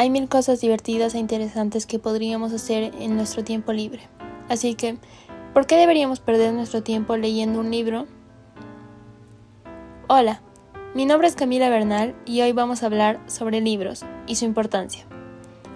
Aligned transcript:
hay 0.00 0.08
mil 0.08 0.30
cosas 0.30 0.62
divertidas 0.62 1.14
e 1.14 1.18
interesantes 1.18 1.84
que 1.84 1.98
podríamos 1.98 2.54
hacer 2.54 2.94
en 2.98 3.16
nuestro 3.16 3.44
tiempo 3.44 3.74
libre. 3.74 4.00
Así 4.48 4.74
que, 4.74 4.96
¿por 5.52 5.66
qué 5.66 5.76
deberíamos 5.76 6.20
perder 6.20 6.54
nuestro 6.54 6.82
tiempo 6.82 7.18
leyendo 7.18 7.60
un 7.60 7.70
libro? 7.70 8.06
Hola, 10.08 10.40
mi 10.94 11.04
nombre 11.04 11.28
es 11.28 11.36
Camila 11.36 11.68
Bernal 11.68 12.14
y 12.24 12.40
hoy 12.40 12.52
vamos 12.52 12.82
a 12.82 12.86
hablar 12.86 13.20
sobre 13.26 13.60
libros 13.60 14.06
y 14.26 14.36
su 14.36 14.46
importancia. 14.46 15.04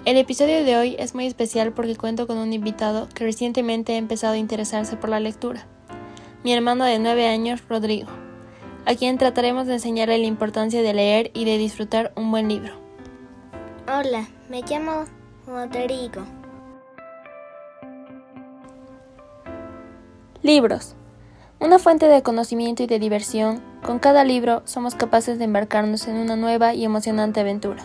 El 0.06 0.16
episodio 0.16 0.64
de 0.64 0.78
hoy 0.78 0.96
es 0.98 1.14
muy 1.14 1.26
especial 1.26 1.74
porque 1.74 1.94
cuento 1.94 2.26
con 2.26 2.38
un 2.38 2.54
invitado 2.54 3.10
que 3.14 3.24
recientemente 3.24 3.92
ha 3.92 3.98
empezado 3.98 4.32
a 4.32 4.38
interesarse 4.38 4.96
por 4.96 5.10
la 5.10 5.20
lectura, 5.20 5.66
mi 6.44 6.54
hermano 6.54 6.86
de 6.86 6.98
9 6.98 7.28
años, 7.28 7.62
Rodrigo, 7.68 8.08
a 8.86 8.94
quien 8.94 9.18
trataremos 9.18 9.66
de 9.66 9.74
enseñarle 9.74 10.16
la 10.16 10.24
importancia 10.24 10.80
de 10.80 10.94
leer 10.94 11.30
y 11.34 11.44
de 11.44 11.58
disfrutar 11.58 12.14
un 12.16 12.30
buen 12.30 12.48
libro. 12.48 12.83
Hola, 13.86 14.26
me 14.48 14.62
llamo 14.62 15.04
Rodrigo. 15.46 16.22
Libros. 20.40 20.94
Una 21.60 21.78
fuente 21.78 22.06
de 22.06 22.22
conocimiento 22.22 22.82
y 22.82 22.86
de 22.86 22.98
diversión, 22.98 23.60
con 23.84 23.98
cada 23.98 24.24
libro 24.24 24.62
somos 24.64 24.94
capaces 24.94 25.38
de 25.38 25.44
embarcarnos 25.44 26.08
en 26.08 26.16
una 26.16 26.34
nueva 26.34 26.72
y 26.72 26.86
emocionante 26.86 27.40
aventura. 27.40 27.84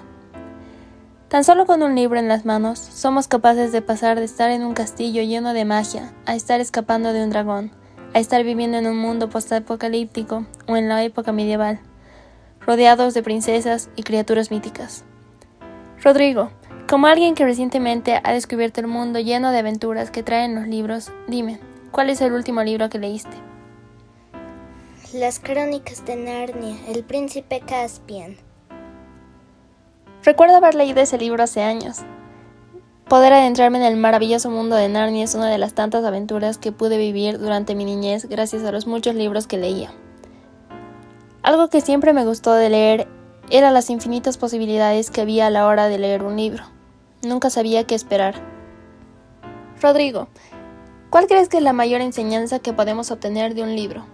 Tan 1.27 1.43
solo 1.43 1.65
con 1.65 1.83
un 1.83 1.95
libro 1.95 2.17
en 2.17 2.29
las 2.29 2.45
manos, 2.45 2.79
somos 2.79 3.27
capaces 3.27 3.73
de 3.73 3.81
pasar 3.81 4.17
de 4.19 4.25
estar 4.25 4.51
en 4.51 4.63
un 4.63 4.73
castillo 4.73 5.21
lleno 5.23 5.51
de 5.51 5.65
magia 5.65 6.13
a 6.25 6.33
estar 6.33 6.61
escapando 6.61 7.11
de 7.11 7.25
un 7.25 7.29
dragón, 7.29 7.71
a 8.13 8.19
estar 8.19 8.45
viviendo 8.45 8.77
en 8.77 8.87
un 8.87 8.97
mundo 8.97 9.29
postapocalíptico 9.29 10.45
o 10.65 10.77
en 10.77 10.87
la 10.87 11.03
época 11.03 11.33
medieval, 11.33 11.81
rodeados 12.61 13.13
de 13.13 13.21
princesas 13.21 13.89
y 13.97 14.03
criaturas 14.03 14.49
míticas. 14.49 15.03
Rodrigo, 16.01 16.49
como 16.87 17.07
alguien 17.07 17.35
que 17.35 17.43
recientemente 17.43 18.21
ha 18.23 18.31
descubierto 18.31 18.79
el 18.79 18.87
mundo 18.87 19.19
lleno 19.19 19.51
de 19.51 19.59
aventuras 19.59 20.11
que 20.11 20.23
traen 20.23 20.55
los 20.55 20.65
libros, 20.65 21.11
dime, 21.27 21.59
¿cuál 21.91 22.09
es 22.09 22.21
el 22.21 22.31
último 22.31 22.63
libro 22.63 22.89
que 22.89 22.99
leíste? 22.99 23.35
Las 25.13 25.39
crónicas 25.39 26.05
de 26.05 26.15
Narnia, 26.15 26.77
el 26.87 27.03
príncipe 27.03 27.59
Caspian. 27.59 28.37
Recuerdo 30.23 30.55
haber 30.55 30.75
leído 30.75 31.01
ese 31.01 31.17
libro 31.17 31.43
hace 31.43 31.63
años. 31.63 31.97
Poder 33.09 33.33
adentrarme 33.33 33.79
en 33.79 33.85
el 33.85 33.97
maravilloso 33.97 34.49
mundo 34.49 34.77
de 34.77 34.87
Narnia 34.87 35.25
es 35.25 35.35
una 35.35 35.49
de 35.49 35.57
las 35.57 35.73
tantas 35.73 36.05
aventuras 36.05 36.57
que 36.57 36.71
pude 36.71 36.97
vivir 36.97 37.39
durante 37.39 37.75
mi 37.75 37.83
niñez 37.83 38.25
gracias 38.25 38.63
a 38.63 38.71
los 38.71 38.87
muchos 38.87 39.15
libros 39.15 39.47
que 39.47 39.57
leía. 39.57 39.91
Algo 41.41 41.69
que 41.69 41.81
siempre 41.81 42.13
me 42.13 42.23
gustó 42.23 42.53
de 42.53 42.69
leer 42.69 43.07
era 43.49 43.71
las 43.71 43.89
infinitas 43.89 44.37
posibilidades 44.37 45.09
que 45.09 45.21
había 45.21 45.47
a 45.47 45.49
la 45.49 45.65
hora 45.65 45.87
de 45.87 45.97
leer 45.97 46.23
un 46.23 46.37
libro. 46.37 46.63
Nunca 47.23 47.49
sabía 47.49 47.85
qué 47.85 47.95
esperar. 47.95 48.35
Rodrigo, 49.81 50.27
¿cuál 51.09 51.27
crees 51.27 51.49
que 51.49 51.57
es 51.57 51.63
la 51.63 51.73
mayor 51.73 52.01
enseñanza 52.01 52.59
que 52.59 52.73
podemos 52.73 53.11
obtener 53.11 53.55
de 53.55 53.63
un 53.63 53.75
libro? 53.75 54.05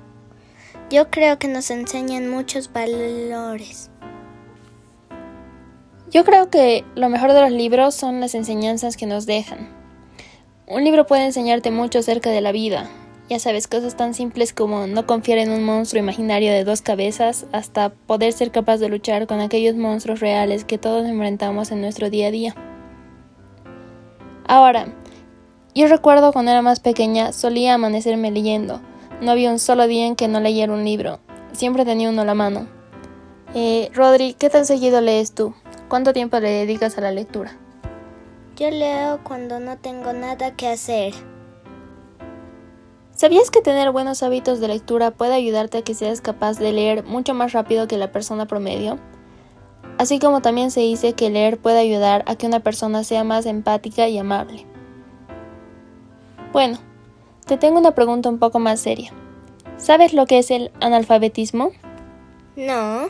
Yo 0.90 1.10
creo 1.10 1.40
que 1.40 1.48
nos 1.48 1.70
enseñan 1.72 2.30
muchos 2.30 2.72
valores. 2.72 3.90
Yo 6.12 6.24
creo 6.24 6.50
que 6.50 6.86
lo 6.96 7.10
mejor 7.10 7.34
de 7.34 7.42
los 7.42 7.52
libros 7.52 7.96
son 7.96 8.22
las 8.22 8.36
enseñanzas 8.36 8.96
que 8.96 9.06
nos 9.06 9.26
dejan. 9.26 9.70
Un 10.68 10.84
libro 10.84 11.06
puede 11.06 11.26
enseñarte 11.26 11.72
mucho 11.72 12.00
acerca 12.00 12.30
de 12.30 12.42
la 12.42 12.52
vida, 12.52 12.90
ya 13.30 13.40
sabes, 13.40 13.68
cosas 13.68 13.96
tan 13.98 14.14
simples 14.14 14.54
como 14.54 14.86
no 14.86 15.08
confiar 15.08 15.40
en 15.40 15.50
un 15.50 15.64
monstruo 15.64 16.02
imaginario 16.02 16.52
de 16.52 16.64
dos 16.64 16.82
cabezas 16.82 17.48
hasta 17.52 17.90
poder 17.90 18.34
ser 18.34 18.52
capaz 18.52 18.78
de 18.78 18.90
luchar 18.90 19.26
con 19.26 19.40
aquellos 19.40 19.76
monstruos 19.76 20.20
reales 20.20 20.64
que 20.64 20.78
todos 20.78 21.08
enfrentamos 21.08 21.72
en 21.72 21.82
nuestro 21.82 22.10
día 22.10 22.28
a 22.28 22.32
día. 22.32 22.56
Ahora, 24.48 24.94
yo 25.74 25.88
recuerdo 25.88 26.32
cuando 26.34 26.52
era 26.52 26.62
más 26.62 26.80
pequeña 26.80 27.34
solía 27.34 27.74
amanecerme 27.74 28.30
leyendo. 28.30 28.80
No 29.22 29.32
había 29.32 29.52
un 29.52 29.60
solo 29.60 29.88
día 29.88 30.06
en 30.06 30.16
que 30.16 30.28
no 30.28 30.40
leyera 30.40 30.72
un 30.72 30.86
libro. 30.86 31.20
Siempre 31.52 31.84
tenía 31.84 32.10
uno 32.10 32.22
a 32.22 32.26
la 32.26 32.36
mano. 32.36 32.68
Eh, 33.56 33.90
Rodri, 33.94 34.36
¿qué 34.36 34.50
tan 34.50 34.66
seguido 34.66 35.02
lees 35.02 35.34
tú? 35.34 35.56
¿Cuánto 35.88 36.14
tiempo 36.14 36.40
le 36.40 36.50
dedicas 36.50 36.98
a 36.98 37.02
la 37.02 37.12
lectura? 37.12 37.58
Yo 38.56 38.70
leo 38.70 39.20
cuando 39.24 39.60
no 39.60 39.78
tengo 39.78 40.14
nada 40.14 40.56
que 40.56 40.68
hacer. 40.68 41.14
¿Sabías 43.16 43.50
que 43.50 43.62
tener 43.62 43.92
buenos 43.92 44.24
hábitos 44.24 44.60
de 44.60 44.68
lectura 44.68 45.12
puede 45.12 45.34
ayudarte 45.34 45.78
a 45.78 45.82
que 45.84 45.94
seas 45.94 46.20
capaz 46.20 46.60
de 46.60 46.74
leer 46.74 47.06
mucho 47.06 47.34
más 47.34 47.54
rápido 47.54 47.88
que 47.88 47.98
la 47.98 48.12
persona 48.12 48.46
promedio? 48.46 49.00
Así 49.98 50.20
como 50.20 50.42
también 50.42 50.70
se 50.70 50.82
dice 50.82 51.14
que 51.14 51.30
leer 51.30 51.58
puede 51.58 51.80
ayudar 51.80 52.26
a 52.28 52.36
que 52.36 52.46
una 52.46 52.60
persona 52.60 53.06
sea 53.06 53.24
más 53.24 53.46
empática 53.46 54.10
y 54.10 54.18
amable. 54.18 54.66
Bueno, 56.52 56.78
te 57.46 57.56
tengo 57.56 57.80
una 57.80 57.96
pregunta 57.96 58.28
un 58.28 58.38
poco 58.38 58.60
más 58.60 58.82
seria. 58.82 59.14
¿Sabes 59.78 60.14
lo 60.14 60.26
que 60.26 60.40
es 60.40 60.52
el 60.52 60.74
analfabetismo? 60.82 61.72
No. 62.58 63.08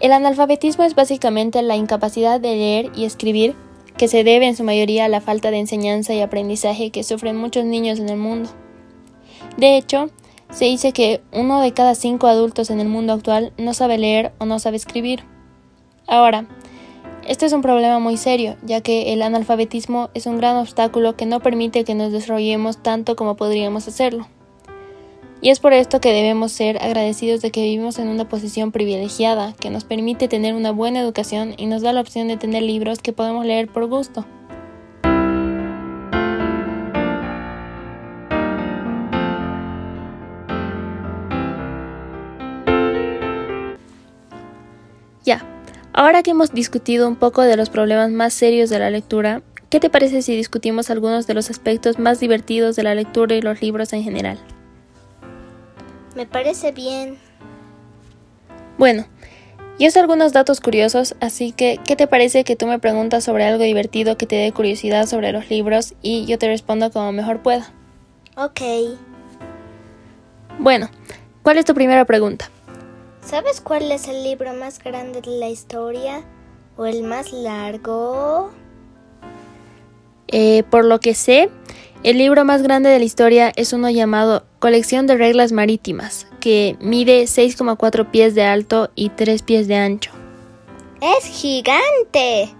El 0.00 0.12
analfabetismo 0.12 0.84
es 0.84 0.94
básicamente 0.94 1.60
la 1.60 1.76
incapacidad 1.76 2.40
de 2.40 2.56
leer 2.56 2.90
y 2.94 3.04
escribir 3.04 3.54
que 3.98 4.08
se 4.08 4.24
debe 4.24 4.46
en 4.46 4.56
su 4.56 4.64
mayoría 4.64 5.04
a 5.04 5.08
la 5.08 5.20
falta 5.20 5.50
de 5.50 5.58
enseñanza 5.58 6.14
y 6.14 6.22
aprendizaje 6.22 6.90
que 6.90 7.04
sufren 7.04 7.36
muchos 7.36 7.66
niños 7.66 7.98
en 7.98 8.08
el 8.08 8.16
mundo. 8.16 8.48
De 9.56 9.76
hecho, 9.76 10.10
se 10.50 10.66
dice 10.66 10.92
que 10.92 11.20
uno 11.32 11.60
de 11.60 11.72
cada 11.72 11.94
cinco 11.94 12.26
adultos 12.26 12.70
en 12.70 12.80
el 12.80 12.88
mundo 12.88 13.12
actual 13.12 13.52
no 13.58 13.74
sabe 13.74 13.98
leer 13.98 14.32
o 14.38 14.44
no 14.44 14.58
sabe 14.58 14.76
escribir. 14.76 15.24
Ahora, 16.06 16.46
este 17.26 17.46
es 17.46 17.52
un 17.52 17.62
problema 17.62 17.98
muy 18.00 18.16
serio, 18.16 18.56
ya 18.62 18.80
que 18.80 19.12
el 19.12 19.22
analfabetismo 19.22 20.10
es 20.14 20.26
un 20.26 20.38
gran 20.38 20.56
obstáculo 20.56 21.16
que 21.16 21.26
no 21.26 21.40
permite 21.40 21.84
que 21.84 21.94
nos 21.94 22.12
desarrollemos 22.12 22.82
tanto 22.82 23.16
como 23.16 23.36
podríamos 23.36 23.86
hacerlo. 23.86 24.26
Y 25.40 25.50
es 25.50 25.58
por 25.58 25.72
esto 25.72 26.00
que 26.00 26.12
debemos 26.12 26.52
ser 26.52 26.82
agradecidos 26.82 27.40
de 27.40 27.50
que 27.50 27.62
vivimos 27.62 27.98
en 27.98 28.08
una 28.08 28.28
posición 28.28 28.70
privilegiada 28.70 29.54
que 29.54 29.70
nos 29.70 29.84
permite 29.84 30.28
tener 30.28 30.54
una 30.54 30.70
buena 30.70 31.00
educación 31.00 31.54
y 31.56 31.66
nos 31.66 31.82
da 31.82 31.92
la 31.92 32.00
opción 32.00 32.28
de 32.28 32.36
tener 32.36 32.62
libros 32.62 33.00
que 33.00 33.12
podemos 33.12 33.44
leer 33.44 33.68
por 33.68 33.86
gusto. 33.86 34.24
Ya, 45.24 45.44
ahora 45.92 46.22
que 46.22 46.32
hemos 46.32 46.52
discutido 46.52 47.06
un 47.06 47.16
poco 47.16 47.42
de 47.42 47.56
los 47.56 47.70
problemas 47.70 48.10
más 48.10 48.34
serios 48.34 48.70
de 48.70 48.78
la 48.78 48.90
lectura, 48.90 49.42
¿qué 49.68 49.78
te 49.78 49.90
parece 49.90 50.22
si 50.22 50.34
discutimos 50.34 50.90
algunos 50.90 51.26
de 51.26 51.34
los 51.34 51.48
aspectos 51.48 51.98
más 51.98 52.18
divertidos 52.18 52.74
de 52.76 52.82
la 52.82 52.94
lectura 52.94 53.36
y 53.36 53.42
los 53.42 53.62
libros 53.62 53.92
en 53.92 54.02
general? 54.02 54.38
Me 56.16 56.26
parece 56.26 56.72
bien. 56.72 57.18
Bueno, 58.78 59.06
yo 59.78 59.90
sé 59.90 60.00
algunos 60.00 60.32
datos 60.32 60.60
curiosos, 60.60 61.14
así 61.20 61.52
que 61.52 61.78
¿qué 61.84 61.94
te 61.96 62.06
parece 62.06 62.44
que 62.44 62.56
tú 62.56 62.66
me 62.66 62.78
preguntas 62.78 63.24
sobre 63.24 63.44
algo 63.44 63.62
divertido 63.62 64.16
que 64.16 64.26
te 64.26 64.36
dé 64.36 64.52
curiosidad 64.52 65.06
sobre 65.06 65.32
los 65.32 65.48
libros 65.50 65.94
y 66.02 66.26
yo 66.26 66.38
te 66.38 66.48
respondo 66.48 66.90
como 66.90 67.12
mejor 67.12 67.42
pueda? 67.42 67.70
Ok. 68.36 68.60
Bueno, 70.58 70.90
¿cuál 71.42 71.58
es 71.58 71.64
tu 71.64 71.74
primera 71.74 72.04
pregunta? 72.04 72.50
¿Sabes 73.24 73.60
cuál 73.60 73.90
es 73.92 74.08
el 74.08 74.24
libro 74.24 74.52
más 74.52 74.82
grande 74.82 75.20
de 75.20 75.38
la 75.38 75.48
historia? 75.48 76.24
¿O 76.76 76.86
el 76.86 77.02
más 77.02 77.32
largo? 77.32 78.50
Eh, 80.28 80.64
por 80.70 80.84
lo 80.84 80.98
que 80.98 81.14
sé, 81.14 81.48
el 82.02 82.18
libro 82.18 82.44
más 82.44 82.62
grande 82.62 82.90
de 82.90 82.98
la 82.98 83.04
historia 83.04 83.52
es 83.54 83.72
uno 83.72 83.88
llamado 83.90 84.44
Colección 84.58 85.06
de 85.06 85.16
Reglas 85.16 85.52
Marítimas, 85.52 86.26
que 86.40 86.76
mide 86.80 87.22
6,4 87.24 88.10
pies 88.10 88.34
de 88.34 88.42
alto 88.42 88.90
y 88.96 89.10
3 89.10 89.42
pies 89.42 89.68
de 89.68 89.76
ancho. 89.76 90.10
¡Es 91.00 91.24
gigante! 91.24 92.50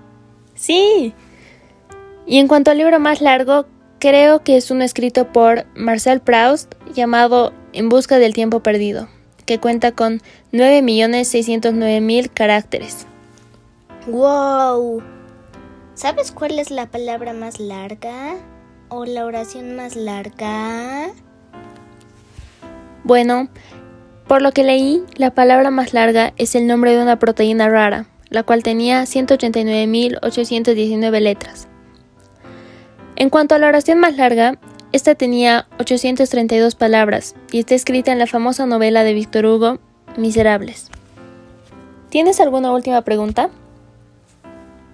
Sí. 0.55 1.13
Y 2.25 2.39
en 2.39 2.47
cuanto 2.47 2.71
al 2.71 2.79
libro 2.79 3.01
más 3.01 3.21
largo, 3.21 3.67
creo 3.99 4.45
que 4.45 4.57
es 4.57 4.71
uno 4.71 4.85
escrito 4.85 5.33
por 5.33 5.67
Marcel 5.75 6.21
Proust 6.21 6.75
llamado 6.95 7.53
En 7.73 7.89
busca 7.89 8.19
del 8.19 8.35
tiempo 8.35 8.61
perdido, 8.61 9.09
que 9.45 9.59
cuenta 9.59 9.93
con 9.93 10.23
9.609.000 10.53 12.31
caracteres. 12.33 13.07
¡Wow! 14.07 15.03
¿Sabes 15.95 16.33
cuál 16.33 16.59
es 16.59 16.71
la 16.71 16.87
palabra 16.87 17.33
más 17.33 17.61
larga? 17.61 18.35
¿O 18.89 19.05
la 19.05 19.25
oración 19.25 19.77
más 19.77 19.95
larga? 19.95 21.11
Bueno, 23.05 23.49
por 24.27 24.43
lo 24.43 24.53
que 24.53 24.65
leí, 24.65 25.05
la 25.17 25.35
palabra 25.35 25.71
más 25.71 25.93
larga 25.93 26.33
es 26.37 26.55
el 26.55 26.67
nombre 26.67 26.97
de 26.97 27.03
una 27.03 27.19
proteína 27.19 27.69
rara, 27.69 28.07
la 28.31 28.43
cual 28.43 28.63
tenía 28.63 29.03
189.819 29.03 31.21
letras. 31.21 31.69
En 33.17 33.29
cuanto 33.29 33.55
a 33.55 33.59
la 33.59 33.69
oración 33.69 34.01
más 34.01 34.17
larga, 34.17 34.59
esta 34.93 35.15
tenía 35.15 35.67
832 35.79 36.75
palabras 36.75 37.35
y 37.51 37.61
está 37.61 37.75
escrita 37.75 38.13
en 38.13 38.19
la 38.19 38.27
famosa 38.27 38.67
novela 38.67 39.05
de 39.05 39.15
Víctor 39.15 39.47
Hugo, 39.47 39.79
Miserables. 40.19 40.91
¿Tienes 42.11 42.41
alguna 42.41 42.73
última 42.73 43.01
pregunta? 43.01 43.49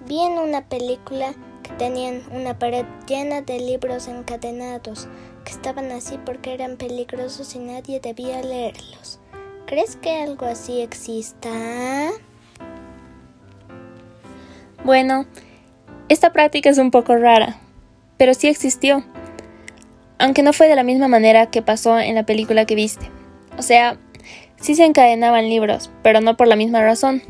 Vi 0.07 0.21
en 0.21 0.39
una 0.39 0.65
película 0.65 1.33
que 1.63 1.71
tenían 1.73 2.21
una 2.31 2.57
pared 2.57 2.85
llena 3.07 3.41
de 3.41 3.59
libros 3.59 4.07
encadenados, 4.07 5.09
que 5.43 5.51
estaban 5.51 5.91
así 5.91 6.17
porque 6.25 6.53
eran 6.53 6.77
peligrosos 6.77 7.53
y 7.55 7.59
nadie 7.59 7.99
debía 7.99 8.41
leerlos. 8.41 9.19
¿Crees 9.65 9.97
que 9.97 10.21
algo 10.21 10.45
así 10.45 10.79
exista? 10.79 11.49
Bueno, 14.85 15.25
esta 16.07 16.31
práctica 16.31 16.69
es 16.69 16.77
un 16.77 16.89
poco 16.89 17.17
rara, 17.17 17.59
pero 18.17 18.33
sí 18.33 18.47
existió, 18.47 19.03
aunque 20.19 20.43
no 20.43 20.53
fue 20.53 20.67
de 20.67 20.75
la 20.75 20.83
misma 20.83 21.07
manera 21.07 21.47
que 21.47 21.61
pasó 21.61 21.97
en 21.97 22.15
la 22.15 22.25
película 22.25 22.65
que 22.65 22.75
viste. 22.75 23.09
O 23.57 23.61
sea, 23.61 23.97
sí 24.57 24.75
se 24.75 24.85
encadenaban 24.85 25.49
libros, 25.49 25.89
pero 26.03 26.21
no 26.21 26.37
por 26.37 26.47
la 26.47 26.55
misma 26.55 26.83
razón. 26.83 27.23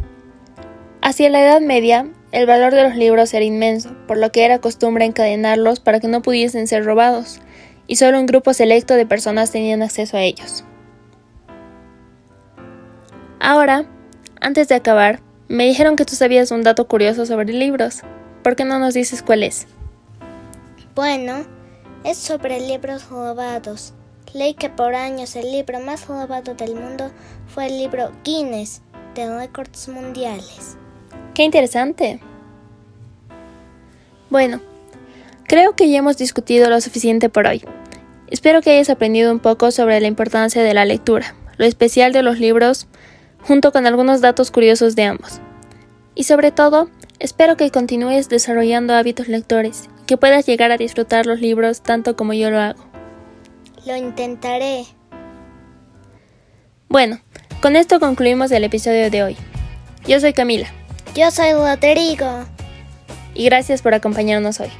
Hacia 1.01 1.29
la 1.29 1.41
Edad 1.41 1.61
Media, 1.61 2.07
el 2.31 2.45
valor 2.45 2.73
de 2.73 2.83
los 2.83 2.95
libros 2.95 3.33
era 3.33 3.45
inmenso, 3.45 3.95
por 4.07 4.17
lo 4.17 4.31
que 4.31 4.43
era 4.43 4.59
costumbre 4.59 5.05
encadenarlos 5.05 5.79
para 5.79 5.99
que 5.99 6.07
no 6.07 6.21
pudiesen 6.21 6.67
ser 6.67 6.83
robados, 6.83 7.39
y 7.87 7.95
solo 7.95 8.19
un 8.19 8.25
grupo 8.25 8.53
selecto 8.53 8.95
de 8.95 9.05
personas 9.05 9.51
tenían 9.51 9.81
acceso 9.81 10.17
a 10.17 10.21
ellos. 10.21 10.65
Ahora, 13.39 13.85
antes 14.41 14.67
de 14.67 14.75
acabar, 14.75 15.21
me 15.47 15.65
dijeron 15.65 15.95
que 15.95 16.05
tú 16.05 16.15
sabías 16.15 16.51
un 16.51 16.63
dato 16.63 16.87
curioso 16.87 17.25
sobre 17.25 17.53
libros. 17.53 18.01
¿Por 18.43 18.55
qué 18.55 18.65
no 18.65 18.77
nos 18.79 18.93
dices 18.93 19.23
cuál 19.23 19.43
es? 19.43 19.67
Bueno, 20.93 21.45
es 22.03 22.17
sobre 22.17 22.59
libros 22.59 23.09
robados. 23.09 23.93
Leí 24.33 24.53
que 24.53 24.69
por 24.69 24.95
años 24.95 25.35
el 25.35 25.51
libro 25.51 25.79
más 25.79 26.07
robado 26.07 26.53
del 26.53 26.75
mundo 26.75 27.11
fue 27.47 27.67
el 27.67 27.77
libro 27.77 28.11
Guinness 28.23 28.81
de 29.15 29.37
récords 29.37 29.87
mundiales. 29.87 30.77
¡Qué 31.33 31.43
interesante! 31.43 32.19
Bueno, 34.29 34.61
creo 35.47 35.75
que 35.75 35.89
ya 35.89 35.97
hemos 35.97 36.17
discutido 36.17 36.69
lo 36.69 36.79
suficiente 36.79 37.29
por 37.29 37.47
hoy. 37.47 37.63
Espero 38.27 38.61
que 38.61 38.71
hayas 38.71 38.91
aprendido 38.91 39.31
un 39.31 39.39
poco 39.39 39.71
sobre 39.71 39.99
la 39.99 40.07
importancia 40.07 40.61
de 40.61 40.75
la 40.75 40.85
lectura, 40.85 41.33
lo 41.57 41.65
especial 41.65 42.13
de 42.13 42.21
los 42.21 42.39
libros, 42.39 42.87
junto 43.41 43.71
con 43.71 43.87
algunos 43.87 44.21
datos 44.21 44.51
curiosos 44.51 44.95
de 44.95 45.05
ambos. 45.05 45.41
Y 46.13 46.25
sobre 46.25 46.51
todo, 46.51 46.89
espero 47.17 47.57
que 47.57 47.71
continúes 47.71 48.29
desarrollando 48.29 48.93
hábitos 48.93 49.27
lectores 49.27 49.89
que 50.09 50.17
puedas 50.17 50.47
llegar 50.47 50.71
a 50.71 50.77
disfrutar 50.77 51.27
los 51.27 51.39
libros 51.39 51.83
tanto 51.83 52.15
como 52.15 52.33
yo 52.33 52.49
lo 52.49 52.59
hago. 52.59 52.83
Lo 53.85 53.95
intentaré. 53.95 54.87
Bueno, 56.87 57.19
con 57.61 57.75
esto 57.75 57.99
concluimos 57.99 58.49
el 58.51 58.63
episodio 58.63 59.11
de 59.11 59.21
hoy. 59.21 59.37
Yo 60.07 60.19
soy 60.19 60.33
Camila. 60.33 60.67
Yo 61.13 61.29
soy 61.29 61.53
Rodrigo. 61.53 62.25
Y 63.35 63.45
gracias 63.45 63.83
por 63.83 63.93
acompañarnos 63.93 64.59
hoy. 64.59 64.71